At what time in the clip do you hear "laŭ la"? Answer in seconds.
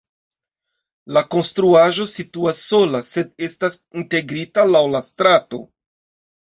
4.75-5.05